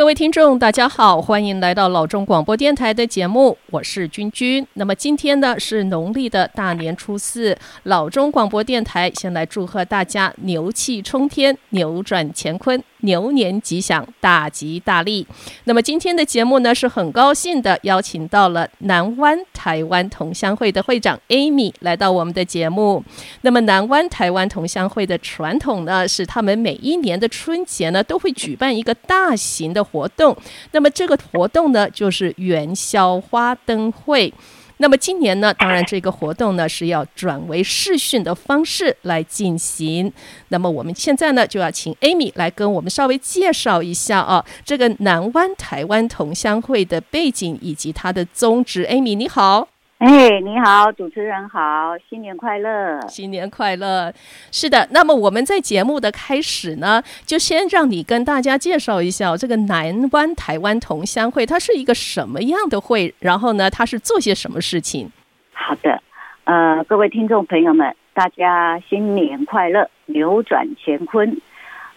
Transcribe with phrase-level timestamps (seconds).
[0.00, 4.66] 各位听众，大家好，欢迎来到老中广播电台的节目，我是君君。
[4.72, 12.82] 那么今天呢是农历的大年初四，老中广播电台先来祝贺大家牛气冲天，扭转乾坤。
[13.02, 15.26] 牛年吉祥，大吉大利。
[15.64, 23.02] 那么今天的节目呢，是很高兴的邀请到了南湾台湾同乡会的会长 Amy 来到我们的节目。
[23.42, 30.36] 那么南湾台湾同乡会的传统呢，是他们每一年的春节呢，都会举办一个大型的活动。
[30.72, 34.32] 那么这个活动呢，就是元宵花灯会。
[34.80, 40.10] 那么今年呢，当然这个活动呢是要转为视讯的方式来进行。
[40.48, 48.86] 那么我们现在呢就要请 Amy 来跟我们稍微介绍一下啊，这个南湾台湾同乡会的背景以及它的宗旨。
[48.86, 49.68] Amy 你好。
[50.00, 54.10] 哎你好，主持人好，新年快乐，新年快乐。
[54.50, 65.10] 是的，那么我们在节目的开始呢，就先让你跟大家介绍一下这个南湾台湾同乡会，它是一个什么样的会，然后呢，它是做些什么事情？
[65.52, 66.02] 好的，
[66.44, 71.42] 呃，各位听众朋友们，大家新年快乐，扭转乾坤。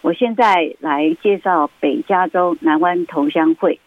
[0.02, 3.80] 我现在来介绍北加州南湾同乡会。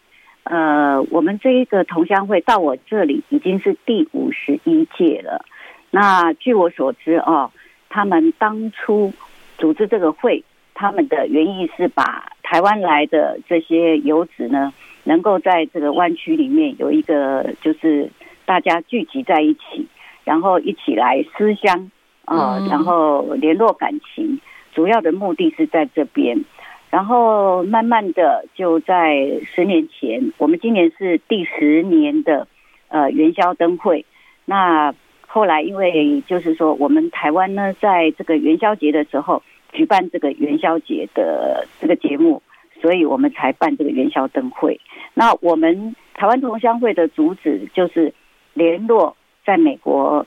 [0.49, 5.45] 呃，我们这一个同乡会到我这里已经是第五十一届了。
[5.91, 7.51] 那据我所知哦，
[7.89, 9.13] 他们当初
[9.59, 18.09] 组织这个会，他们的原意是把台湾来的这些游子呢，能够在这个湾区里面有一个，就是
[18.45, 19.89] 大家聚集在一起，
[20.23, 21.91] 然后一起来思乡
[22.25, 24.39] 啊，然后联络感情，
[24.73, 26.45] 主要的目的是在这边。
[26.97, 32.49] 然后慢慢的就在十年前，我们今年是第十年的
[32.89, 34.07] 呃元宵灯会。
[34.47, 34.95] 那
[35.27, 39.43] 后来因为就是说我们台湾呢，在这个元宵节的时候
[39.75, 42.43] 举办这个元宵节的这个节目，
[42.81, 44.81] 所以我们才办这个元宵灯会。
[45.13, 48.15] 那我们台湾同乡会的主旨就是
[48.55, 49.15] 联络
[49.45, 50.27] 在美国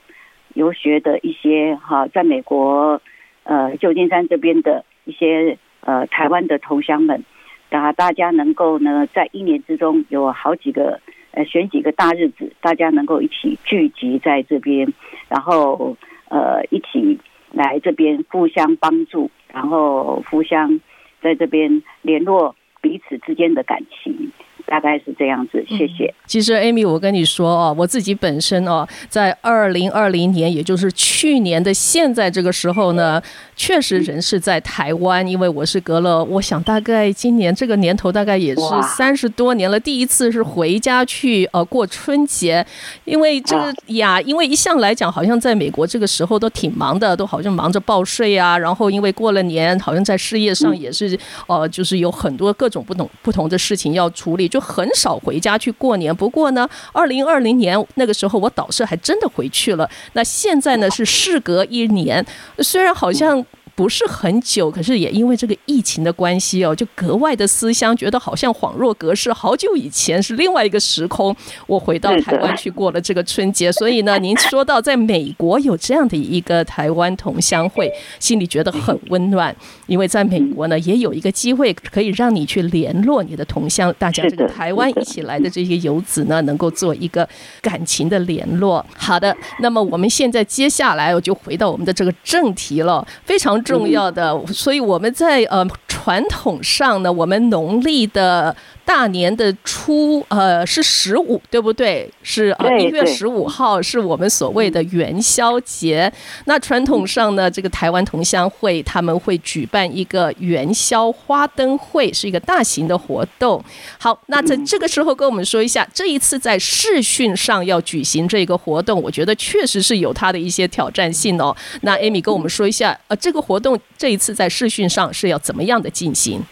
[0.54, 3.02] 游学的一些哈，在美国
[3.42, 5.58] 呃旧金山这边的一些。
[5.80, 7.24] 呃，台湾的同乡们，
[7.68, 11.00] 大大家能够呢，在一年之中有好几个
[11.32, 14.92] 呃，选几个大日子，大家能够一起聚集在这边，
[15.28, 15.96] 然后
[16.28, 17.18] 呃，一起
[17.52, 20.80] 来这边互相帮助，然后互相
[21.22, 24.32] 在这边联络彼此之间的感情。
[24.70, 26.04] 大概是这样子，谢谢。
[26.06, 33.20] 嗯、其实，Amy，我跟你说哦，我自己本身哦，在二零二零年，也就是去年的现在这个时候呢，
[33.56, 38.62] 确实人是在台湾，因为我是隔了，我想大概今年这个年头大概也是
[38.96, 42.64] 三十多年了，第一次是回家去呃过春节，
[43.04, 51.18] 因为这个呀，因为一向来讲，好像在美国这个时候都挺忙的，都好像忙着报税啊，然后因为过了年，好像在事业上也是、嗯、
[51.58, 54.59] 呃，就是有很多各种不同不同的事情要处理，就。
[54.60, 59.88] 很少回家去过年，不过呢，二零二零年那个时候我导师还真的回去了。
[60.12, 62.24] 那现在呢是事隔一年，
[62.58, 63.44] 虽然好像。
[63.80, 71.34] 不是很久，可是也因为这个疫情的关系哦，就格外的思乡，觉得好像恍若隔世，好久以前是另外一个时空。
[71.66, 87.26] 我回到台湾去过了这个春节，所以呢，您说到在美国有这样的一个台湾同乡会，心里觉得很温暖，因为在美国呢也有一个机会可以让你去联络你的同乡，大家这个台湾一起来的这些游子呢，能够做一个
[87.62, 88.84] 感情的联络。
[88.94, 93.58] 好的，那么我们现在接下来我就回到我们的这个正题了，非常。
[93.70, 98.54] 重要的，所以我们在呃传统上呢，我们农历的。
[98.90, 102.10] 大年的初，呃，是十五，对不对？
[102.24, 106.12] 是啊，一月十五号是我们所谓的元宵节。
[106.46, 113.64] 那传统上呢，这个台湾同乡会他们会举办一个元宵花灯会，是一个大型的活动。
[113.96, 121.56] 好，那在这个时候跟我们说一下，这一次在视讯上要举行这个活动，我觉得确实是有它的一些挑战性哦。
[121.82, 126.42] 那 Amy 跟我们说一下，呃，这个活动这一次在视讯上是要怎么样的进行？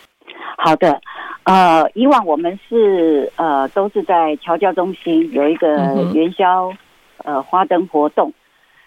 [0.65, 1.01] 好的。
[1.49, 5.77] 呃，以往我们是呃都是在侨教中心有一个
[6.13, 6.71] 元宵
[7.25, 8.31] 呃花灯活动，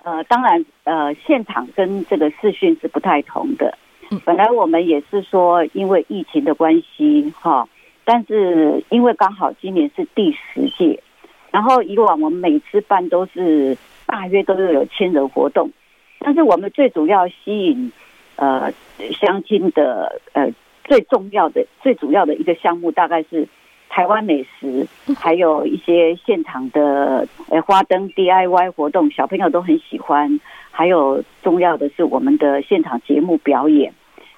[0.04, 3.76] 呃，当然呃现场跟这个视讯是不太同的。
[4.24, 7.68] 本来我们也是说因为疫情的关系哈，
[8.06, 11.02] 但是因为刚好今年是第十届，
[11.50, 13.76] 然后以往我们每次办都是
[14.06, 15.72] 大约都是有千人活动，
[16.20, 17.92] 但是我们最主要吸引
[18.36, 18.72] 呃
[19.20, 20.48] 相亲的呃。
[20.92, 23.48] 最重要的、最主要的一个项目，大概是
[23.88, 24.86] 台湾美食，
[25.18, 30.38] 还有一些现场的呃花灯 DIY 活动，小朋友都很喜欢。
[30.70, 33.94] 还有重要的是我们的现场节目表演。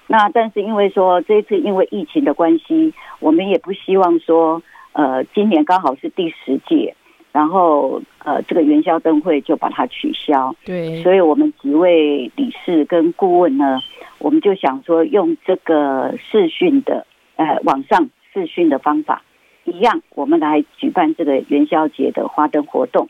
[0.05, 4.61] 那但是因为说这一次因为疫情的关系，我们也不希望说，
[4.91, 6.95] 呃，今年刚好是第十届，
[7.33, 10.55] 然后呃，这个元宵灯会就把它取消。
[10.63, 13.77] 对，所以我们几位理事跟顾问呢，
[14.19, 19.21] 我们就想说用这个视讯的，呃，网上视讯的方法，
[19.65, 23.09] 一样，我们来举办这个元宵节的花灯活动。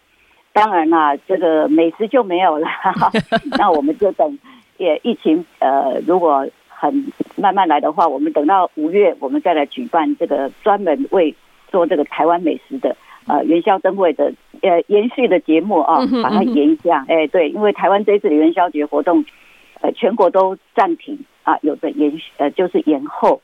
[0.53, 2.67] 当然啦，这个美食就没有了，
[3.59, 4.39] 那我们就等
[4.77, 6.47] 也疫情呃，如果。
[6.75, 11.33] 很慢慢来的话，我们等到五月，我们再来举办这个专门为
[11.71, 12.93] 做这个台湾美食的
[13.27, 17.05] 呃元宵灯会的呃延续的节目啊，把它延一下。
[17.07, 19.23] 哎，对，因为台湾这一次的元宵节活动，
[19.81, 23.41] 呃，全国都暂停啊，有的延呃就是延后。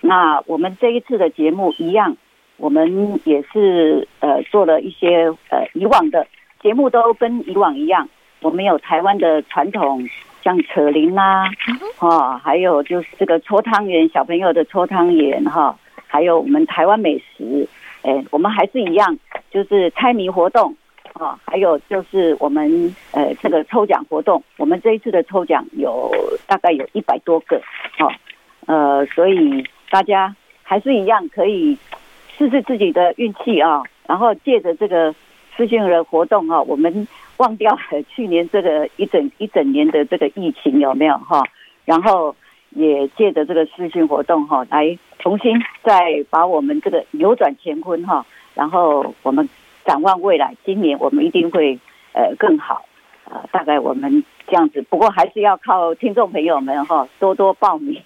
[0.00, 2.16] 那我们这一次的节目一样，
[2.56, 6.26] 我们也是呃做了一些呃以往的
[6.62, 8.08] 节目都跟以往一样，
[8.40, 10.06] 我们有台湾的传统。
[10.44, 11.50] 像扯铃啦，
[11.96, 15.74] 哈，还有就是这个搓汤圆，小朋友的搓汤圆哈，
[16.06, 17.66] 还有我们台湾美食，
[18.04, 19.18] 哎，我们还是一样，
[19.50, 20.76] 就是猜谜活动，
[21.14, 26.10] 啊，还有就是我们呃这个抽奖活动，我们这一次的抽奖有
[26.46, 27.60] 大概有一百多个，
[27.98, 28.06] 啊，
[28.66, 31.76] 呃，所以大家还是一样可以
[32.38, 35.14] 试试自己的运气啊，然后借着这个
[35.56, 37.06] 视讯的活动啊，我们。
[37.38, 41.42] 忘掉了去年这个一整一整年的这个疫情有没有哈？
[41.84, 42.32] 然后
[42.74, 48.24] 也借着这个视讯活动哈，来重新再把我们这个扭转乾坤哈。
[48.54, 49.48] 然后我们
[49.84, 51.78] 展望未来，今年我们一定会
[52.12, 52.84] 呃更好。
[53.26, 57.98] 呃，大概我们这样子，不过还是要靠听众朋友们哈，多多报名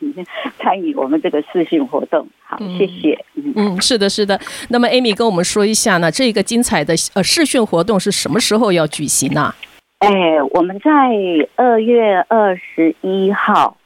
[0.60, 2.24] 参与我们这个视讯活动。
[2.40, 3.18] 好，谢谢。
[3.34, 4.38] 嗯，嗯，是的，是的。
[4.70, 9.52] 那么，Amy 跟我们说一下呢，这个精彩的呃视讯活动是什么时候要举行呢？
[9.98, 10.08] 哎，
[10.52, 10.90] 我们在
[11.56, 13.76] 二月二十一号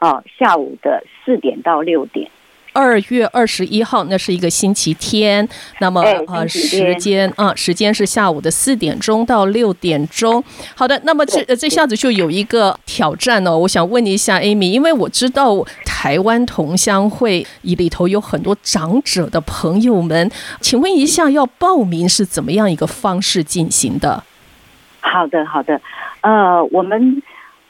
[0.00, 2.30] 哦，下午的四点到六点。
[2.72, 5.46] 二月二十一号，那是一个星期天。
[5.80, 10.42] 那么呃，时间啊，时间是下午的四点钟到六点钟。
[10.76, 13.58] 好的，那么这这下子就有一个挑战哦。
[13.58, 20.30] 我想问一下 Amy，因为我知道台湾同乡会里头有很多长者的朋友们，
[20.60, 24.22] 请问一下，要报名是怎么样一个方式进行的？
[25.00, 25.80] 好的，好的，
[26.20, 27.20] 呃，我们。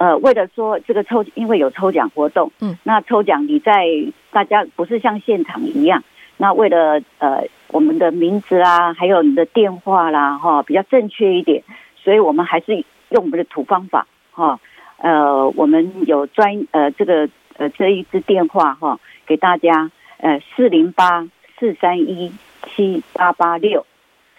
[0.00, 3.84] 呃，为了说这个抽，因为有抽奖活动，嗯，那抽奖你在
[4.30, 6.02] 大家不是像现场一样，
[6.38, 11.62] 那为了呃我们的名字啊，还有你的电话啦，哈，比较正确一点，
[11.96, 12.76] 所以我们还是
[13.10, 14.58] 用我们的土方法，哈，
[14.96, 22.32] 呃，我们有专呃这个呃这一支电话哈，给大家呃四零八四三一
[22.74, 23.84] 七八八六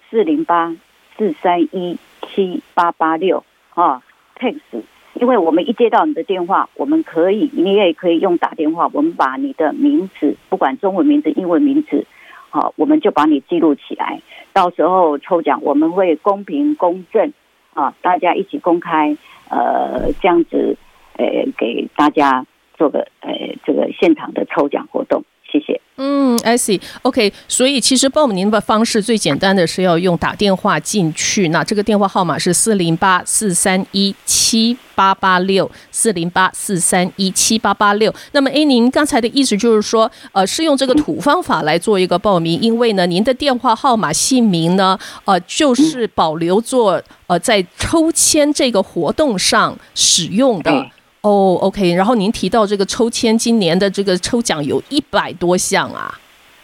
[0.09, 0.75] 四零八
[1.19, 1.99] 四三一
[2.33, 4.01] 七八八六哈
[4.39, 4.81] ，text。
[5.13, 12.05] 因为我们一接到你的电话，我们可以，你也可以用打电话，我们把你的名字，不管中文名字、英文名字，
[12.49, 14.21] 好，我们就把你记录起来。
[14.53, 17.33] 到时候抽奖，我们会公平公正
[17.73, 19.17] 啊，大家一起公开，
[19.49, 20.77] 呃，这样子，
[21.17, 21.25] 呃，
[21.57, 22.45] 给大家
[22.77, 25.23] 做个呃这个现场的抽奖活动。
[25.43, 25.80] 谢谢。
[26.03, 38.11] 嗯，I see，OK，所以其实报名的方式最简单的是要用打电话进去，那这个电话号码是四零八四三一七八八六四零八四三一七八八六。
[38.31, 50.87] 那么，哎，您刚才的意思就是说，呃，是用这个土方法来做一个报名，因为呢，您的电话号码、姓名呢，呃，就是保留做呃在抽签这个活动上使用的。
[51.21, 51.29] 哦、
[51.61, 56.11] oh，OK，然后您提到这个抽签，今年的这个抽奖有一百多项啊。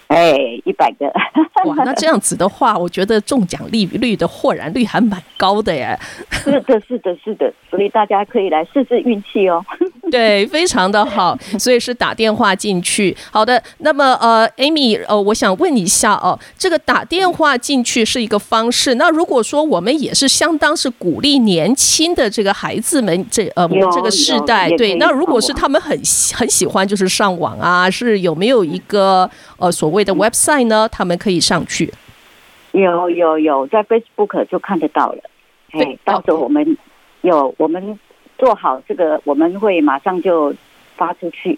[0.07, 0.33] 哎，
[0.63, 1.05] 一百个
[1.65, 1.75] 哇！
[1.83, 5.99] 那 这样子的话，我觉得中奖利率的豁然率还蛮高的耶。
[6.31, 9.63] 是的，是的，是的，所以大家可以来试试运气哦。
[10.11, 13.15] 对，非常的好， 所以是打电话进去。
[13.31, 18.95] 好的，那么呃，Amy，呃，我想问一下哦，这个打电话进去是一个方式。
[18.95, 25.97] 那如果说我们也是相当是鼓励年轻的这个孩子们，这呃，我们这个世代，对，那如果是他们很
[26.35, 31.93] 很喜欢就是上网啊，是有没有一个呃所谓的 website 呢，他们可以上去。
[32.71, 35.19] 有有有，在 Facebook 就看得到了。
[35.71, 36.77] 哎，到时候我们
[37.21, 37.97] 有我们
[38.38, 40.53] 做好这个，我们会马上就
[40.96, 41.58] 发出去，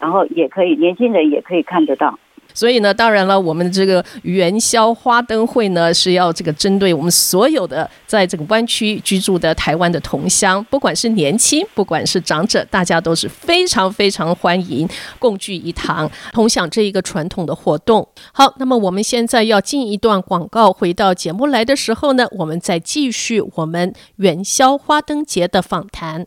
[0.00, 2.18] 然后也可以年轻人也可以看得到。
[2.54, 18.06] 所以呢，当然了，我们这个元宵花灯会呢，是要这个针对我们所有的在这个湾区居住的台湾的同乡，不管是年轻，不管是长者，大家都是非常非常欢迎共聚一堂，同享这一个传统的活动。
[18.32, 26.26] 好，那么我们现在要进一段广告，回到节目来的时候呢，我们再继续我们元宵花灯节的访谈。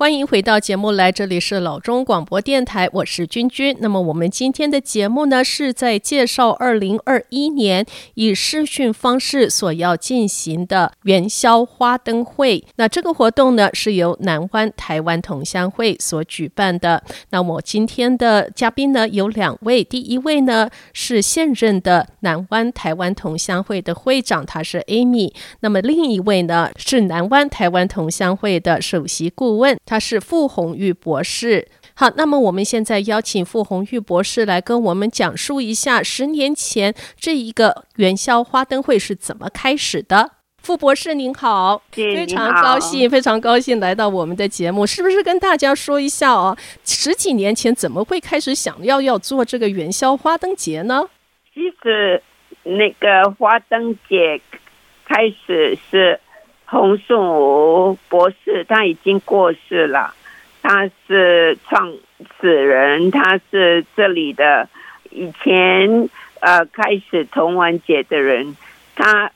[0.00, 3.76] 欢迎回到节目来，这里是老中广播电台，我是君君。
[3.80, 12.64] 那么我们今天的节目呢，是在介绍二零二一年以视讯方式所要进行的元宵花灯会。
[12.76, 17.04] 那这个活动呢，是由南湾台湾同乡会所举办的。
[17.28, 25.34] 那我今天的嘉宾呢，有两位，第一位呢是现任的南湾台湾同乡会的会长，他是 Amy。
[25.60, 29.76] 那么另一位呢是南湾台湾同乡会的首席顾问。
[29.90, 31.66] 他是傅红玉博士。
[31.94, 40.30] 好，那么我们现在邀请傅红玉博士来跟我们讲述一下十年前这一个元宵花灯会是怎么开始的。
[40.62, 44.86] 傅博士您好，非常高兴，非常高兴来到我们的节目。
[44.86, 46.56] 是不是跟大家说一下哦？
[46.84, 51.08] 十几年前怎么会开始想要要做这个元宵花灯节呢？
[51.52, 52.22] 其实
[52.62, 54.40] 那个花灯节
[55.04, 56.20] 开始是。
[56.70, 60.14] 洪顺武博士他已经过世了，
[60.62, 61.92] 他是创
[62.40, 64.68] 始人，他是这里的
[65.10, 66.08] 以前
[66.38, 68.56] 呃开始童玩节的人，
[68.94, 69.32] 他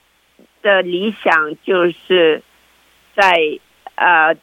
[0.62, 2.40] 的理想就是
[3.16, 3.58] 在
[3.96, 4.36] 呃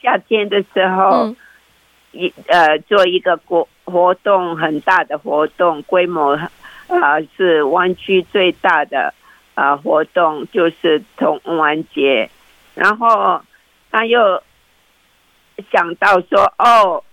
[0.00, 1.34] 夏天的时候
[2.12, 6.48] 一呃做一个活活动，很大的活动，规模啊、
[6.86, 9.12] 呃、是湾区最大的。
[9.54, 12.30] 啊，活动就是童玩节，
[12.74, 13.42] 然后
[13.90, 14.42] 他又
[15.70, 17.04] 想到说，哦，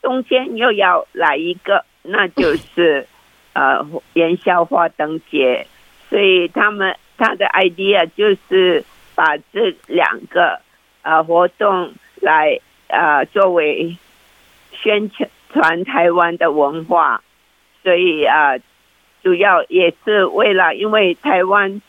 [0.00, 3.06] 冬天又要来一个，那就是
[3.54, 5.66] 呃元宵花灯节，
[6.08, 8.84] 所以他们他的 idea 就是
[9.16, 10.60] 把这两个
[11.02, 13.96] 呃活动来呃作为
[14.72, 15.10] 宣
[15.52, 17.20] 传台湾的文化，
[17.82, 18.50] 所以啊。
[18.52, 18.60] 呃
[19.28, 21.82] 主要也是为了，因为台湾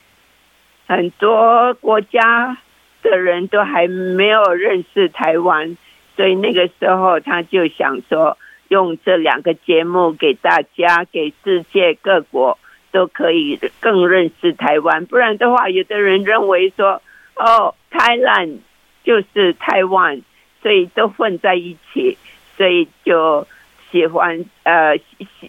[0.86, 2.58] 很多国家
[3.02, 5.78] 的人都还没有认识台湾，
[6.18, 12.60] 所以那个时候他就想说，用这两个节目给大家，给世界各国
[12.92, 15.06] 都可以更认识台湾。
[15.06, 17.02] 不然的话，有的人认为说，
[17.38, 18.58] 哦，台湾
[19.06, 20.22] 就是台湾，
[20.62, 22.18] 所以都混在一起，
[22.58, 23.48] 所以就
[23.94, 24.98] 喜欢呃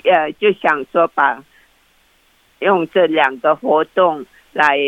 [0.04, 1.42] 呃，就想说把。
[2.60, 4.78] 用这两个活动来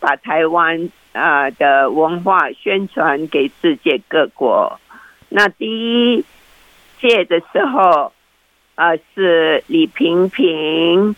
[0.00, 4.80] 把台湾啊的文化宣传给世界各国。
[5.28, 6.24] 那第一
[6.98, 8.12] 届的时候，
[8.74, 11.14] 啊是李平平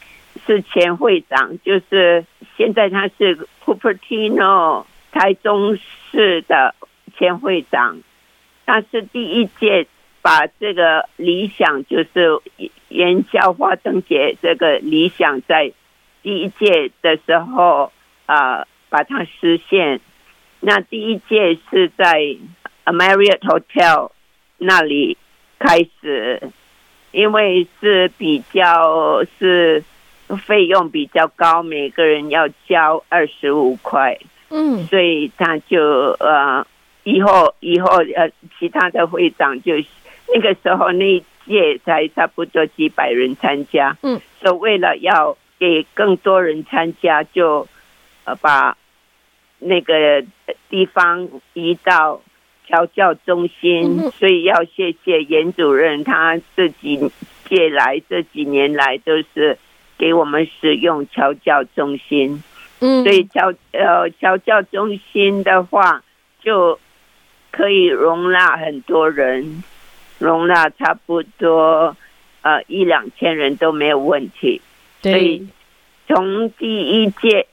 [0.47, 2.25] 是前会长，就是
[2.57, 5.79] 现在他是 Cupertino 台中
[6.11, 6.75] 市的
[7.17, 8.01] 前会长。
[8.67, 9.87] 他是第一届
[10.23, 12.41] 把这个理想，就是
[12.89, 15.73] 元宵花灯节这个理想在。
[16.23, 17.93] 第一届的时候，
[18.27, 20.01] 啊、呃，把它实现。
[20.61, 22.21] 那第一届是在
[22.85, 24.11] Marriott Hotel
[24.59, 25.17] 那里
[25.59, 26.43] 开始，
[27.13, 29.83] 因为是比较是
[30.47, 34.19] 费用比较高，每个人要交二十五块，
[34.51, 35.81] 嗯，所以他就
[36.21, 36.67] 呃，
[37.05, 39.73] 以后以后呃，其他的会长就
[40.35, 45.35] 那个时候那一届才差不多几百人参加，嗯，所以为了要。
[45.61, 47.69] 给更多人参加，就
[48.25, 48.77] 呃把
[49.59, 50.25] 那个
[50.71, 52.23] 地方移到
[52.67, 56.99] 调教中心，所以要谢谢严主任，他这几
[57.45, 59.59] 届来这几年来都是
[59.99, 62.43] 给我们使用调教中心。
[62.81, 66.03] 嗯，所以调呃调教中心的话，
[66.41, 66.81] 就
[67.51, 69.63] 可以容纳很多人，
[70.19, 71.95] 容纳差不多
[72.41, 74.63] 呃一两千人都没有问题。
[75.03, 75.49] 所以
[76.07, 77.47] 从第一届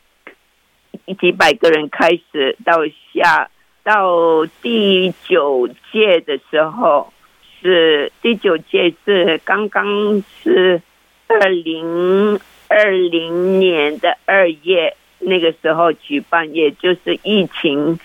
[1.19, 2.73] 几百个人开始，到
[3.13, 3.49] 下
[3.83, 7.13] 到第九届的时候，
[7.61, 10.81] 是第九届是刚刚是
[11.27, 12.37] 二零
[12.67, 17.97] 二零年的二月那个时候举办，也就是疫情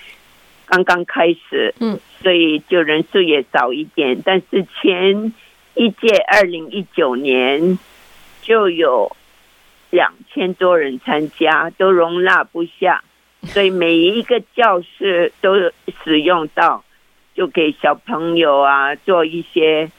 [0.67, 4.23] 刚刚开始，嗯，所以就人数也少一点。
[4.25, 5.33] 但是前
[5.75, 7.79] 一届二零一九年
[8.43, 9.17] 就有。
[9.93, 13.03] 两千多人参加，都容纳不下，
[13.43, 15.55] 所以每一个教室都
[16.03, 16.83] 使用到，
[17.35, 19.91] 就给小朋友啊做一些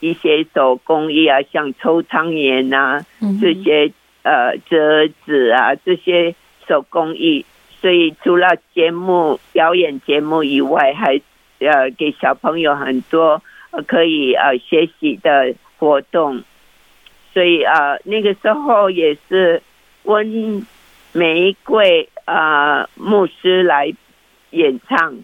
[0.00, 3.04] 一些手工艺啊，像抽汤圆啊，
[3.42, 6.34] 这些呃折纸啊这些
[6.66, 7.44] 手工艺。
[7.78, 11.20] 所以除了节目表演节目以外，还
[11.58, 13.42] 呃给小朋友很多
[13.86, 16.42] 可以呃学习的活动。
[17.36, 19.60] 所以啊、呃，那个时候也是
[20.04, 20.66] 温
[21.12, 23.92] 玫瑰啊、呃、牧师来
[24.52, 25.14] 演唱，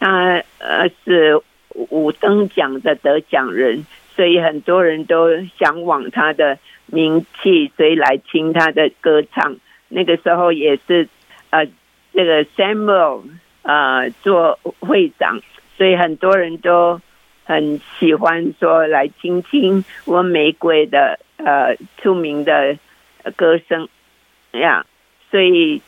[0.00, 1.40] 他呃是
[1.70, 9.56] 五等奖的得奖人，所以很多人都向往他的名气，所以来听他的歌唱。
[9.86, 11.08] 那个时候也是
[11.50, 11.64] 呃
[12.12, 13.22] 这个 Samuel
[13.62, 15.40] 呃做会长，
[15.76, 17.00] 所以很多人都
[17.44, 22.76] 很喜欢说来听听温玫瑰的呃出名的
[23.34, 23.88] 歌声
[24.52, 24.84] 呀，
[25.30, 25.80] 所以。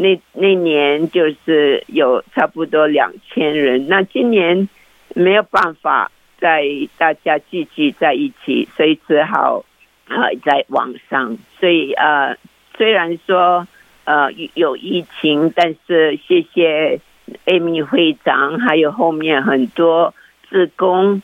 [0.00, 4.68] 那那年就是有差不多两千人，那今年
[5.16, 6.62] 没有办法在
[6.96, 9.64] 大家聚集在一起，所以只好
[10.06, 11.36] 呃在网上。
[11.58, 12.36] 所以呃
[12.76, 13.66] 虽然说
[14.04, 17.00] 呃有疫情，但是谢谢
[17.46, 20.14] Amy 会长，还有后面很多
[20.48, 21.20] 志工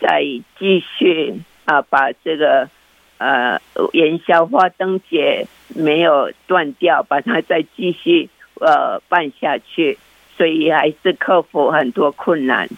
[0.00, 0.22] 在
[0.58, 1.34] 继续
[1.66, 2.70] 啊、把这个
[3.18, 3.60] 呃
[3.92, 5.46] 元宵花灯节。
[5.76, 8.28] 没有断掉，把它再继续
[8.60, 9.98] 呃办下去，
[10.36, 12.68] 所以还是克服很多困难。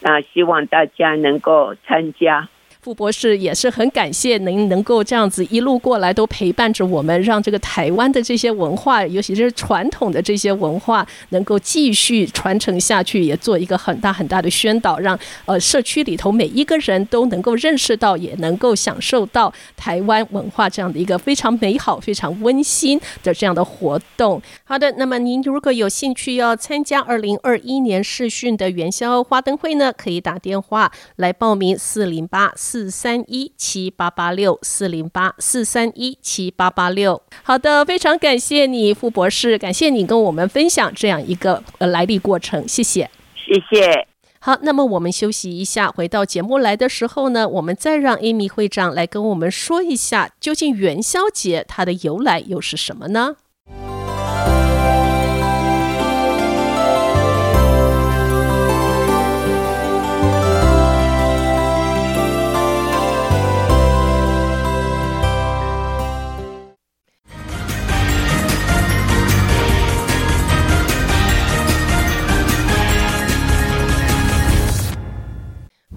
[0.00, 2.48] 那希望大家能够参加。
[2.84, 24.42] 傅博士也是很感谢您能够这样子一路过来都陪伴着我们，让这个台湾的这些文化，尤其是传统的这些文化，能够继续传承下去，也做一个很大很大的宣导，让呃社区里头每一个人都能够认识到，也能够享受到台湾文化这样的一个非常美好、非常温馨的这样的活动。
[24.64, 37.22] 好的，那么您如果有兴趣要参加二零二一年视讯的元宵花灯会呢，可以打电话来报名四零八四三一七八八六四零八四三一七八八六。
[37.44, 44.08] 好的，非常感谢你，傅博士，感谢你跟我们分享这样一个呃来历过程，谢谢，谢谢。
[44.40, 53.36] 好，那么我们休息一下，回到节目来的时候呢，我们再让 Amy 会长来跟我们说一下，究竟元宵节它的由来又是什么呢？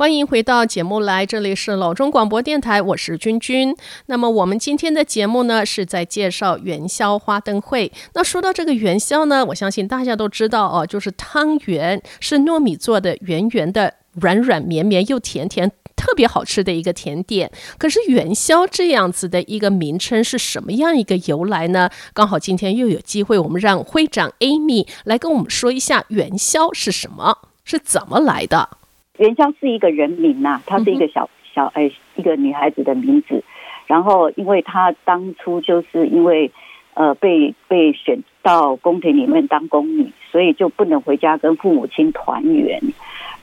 [0.07, 3.75] 欢迎回到节目来，这里是老中广播电台，我是君君。
[4.05, 7.91] 那么我们今天的节目呢，是在介绍元宵花灯会。
[8.13, 17.51] 那说到这个元宵呢，我相信大家都知道哦，就是汤圆是糯米做的，圆圆的，软软绵绵又甜甜，特别好吃的一个甜点。
[17.77, 21.89] 可是元宵这样子的一个名称是什么样一个由来呢？
[22.13, 28.69] 刚好今天又有机会，我们让会长 Amy 来跟我们说一下元宵是什么，是怎么来的。
[29.17, 33.43] 元宵是一个人名呐、啊，她是一个小小哎一个女孩子的名字。
[33.87, 36.51] 然后，因为她当初就是因为
[36.93, 42.81] 呃被被选到宫廷里面当宫女，所以就不能回家跟父母亲团圆。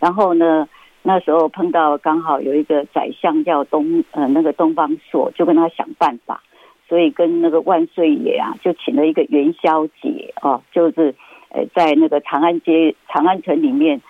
[0.00, 0.68] 然后呢，
[1.02, 6.42] 那时候碰到刚好有一个宰相叫东呃那个东方朔，就跟他想办法，
[6.88, 11.14] 所以跟那个万岁爷啊就请了一个元宵节哦，就是
[11.48, 14.00] 呃在那个长安街长安城里面。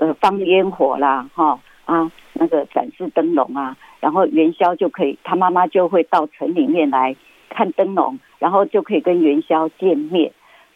[0.00, 7.14] 呃，放烟火啦，哈啊，那个展示灯笼啊，然后元宵就可以，他妈妈就会到城里面来
[7.50, 10.32] 看灯笼，然后就可以跟元宵见面。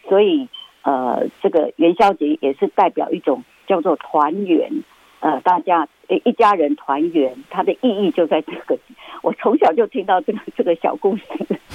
[0.07, 0.47] 所以，
[0.83, 4.69] 呃，这个元宵节也是代表一种叫做团圆，
[5.21, 8.77] 呃，大家一家人团圆，它的意义就在这个。
[9.23, 11.23] 我从小就听到这个 这个小故事，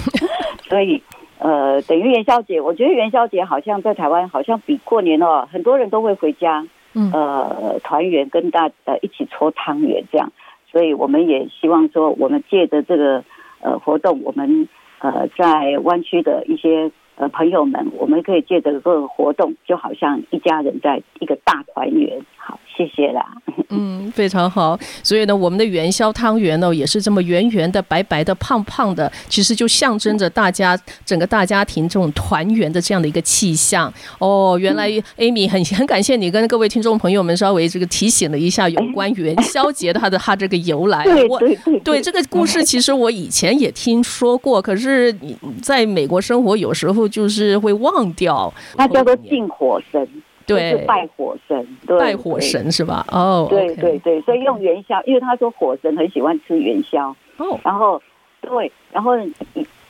[0.69, 1.03] 所以，
[1.37, 6.65] 呃，等于元宵节，我觉得元宵节好像在台湾好像比过年哦，很多人都会回家。
[6.93, 10.31] 呃，团圆跟大呃一起搓汤圆这样，
[10.71, 13.23] 所以我们也希望说，我们借着这个
[13.61, 14.67] 呃活动，我们
[14.99, 22.19] 呃在湾区的一些呃朋友们，我们可以借着这个活动，就好像一家人在一个大团圆。
[22.43, 23.23] 好，谢谢啦。
[23.69, 24.77] 嗯，非常好。
[25.03, 33.93] 所以呢，我们的元宵汤圆呢，也是这么圆圆的、白白的、胖胖的，其实就象征着大家整个大家庭这种团圆的这样的一个气象。
[34.17, 41.03] 哦，原来 Amy 很很感谢你跟各位听众朋友们稍微这个提醒了一下有关元宵节的它的它这个由来。
[41.03, 48.53] 对对对，对这个故事，其实我以前也听说过，可是你在美国生活有时候就是会忘掉。
[48.77, 50.07] 它叫做敬火神。
[50.43, 53.05] 对，是拜火神，对，拜火神是吧？
[53.09, 58.01] 哦，对对对，所以用元宵，因为他说火神很喜欢吃元宵，哦，然后
[58.41, 59.11] 对，然后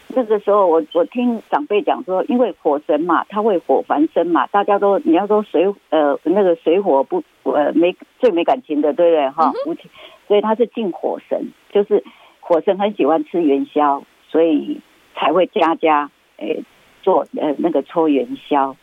[0.10, 9.52] 那个时候我我听长辈讲说，因为火神嘛，他会火繁生嘛，大家都你要说水呃那个水火不呃没最没感情的，对不对哈？
[9.66, 9.90] 无情，
[10.28, 12.04] 所以他是敬火神，就是
[12.40, 14.82] 火神很喜欢吃元宵，所以
[15.16, 16.62] 才会家家诶
[17.02, 18.76] 做呃那个搓元宵，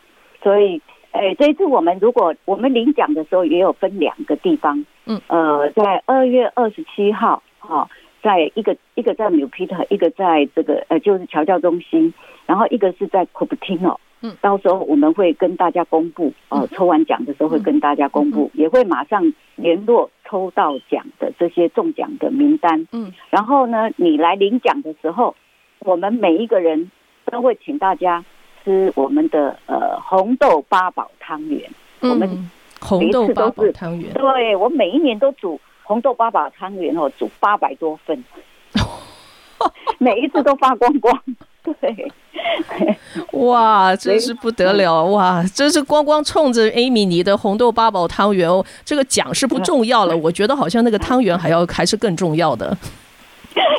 [0.43, 0.81] 所以。
[1.11, 7.89] 哎，这一次我们如果我们领奖的时候，也有分两个地方，嗯，呃，在二月二十七号，哈、哦，
[8.21, 12.13] 在一个一个在 Milpitas，一个在这个呃，就是侨教中心，
[12.45, 25.35] 然后一个是在 Cupertino，嗯，到时候我们会跟大家公布，哦、呃，抽完奖的时候会跟大家公布，嗯、也会马上联络抽到奖的这些中奖的名单，嗯，然后呢，你来领奖的时候，
[25.79, 26.91] 我们每一个人
[27.29, 28.23] 都会请大家。
[28.61, 31.63] 吃我们的呃红豆八宝汤圆，
[32.01, 32.49] 我们
[32.81, 38.21] 红豆八宝汤圆，对，我每一年都煮红豆八宝汤圆哦，煮八百多份，
[39.97, 41.17] 每一次都发光光，
[41.63, 42.11] 对，
[43.31, 45.41] 哇，真是不得了哇！
[45.55, 52.77] 真是光光冲着 Amy 你的红豆八宝汤圆哦，这个奖是不重要了， 我觉得好像那个汤圆还要还是更重要的。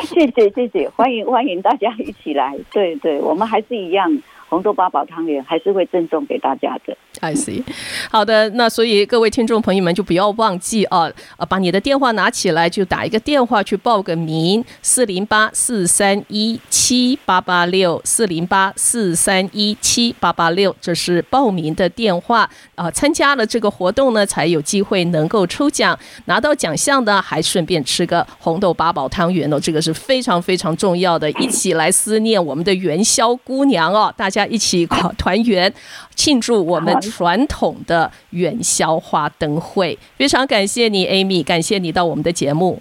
[0.04, 4.22] 谢谢谢谢，欢迎欢迎大家一起来，对对，我们还是一样。
[4.50, 6.96] 红豆八宝汤圆还是会赠送给大家的。
[7.20, 7.62] I see，
[8.10, 22.90] 好的，那所以各位听众朋友们就不要忘记啊，啊，把你的电话拿起来，就打一个电话去报个名，四零八四三一七八八六，四零八四三一七八八六，这是报名的电话啊。
[22.90, 34.86] 参加了这个活动呢，才有机会能够抽奖，拿到奖项呢，还顺便吃个红豆八宝汤圆哦，这个是非常非常重要的，一起来思念我们的元宵姑娘哦，大家一起
[35.18, 35.72] 团圆
[36.14, 36.96] 庆祝我们。
[37.00, 42.80] 传统的元宵花灯会，非常感谢你，Amy，感谢你到我们的节目。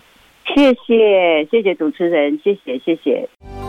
[0.55, 3.68] 谢谢，谢谢主持人，谢谢，谢谢。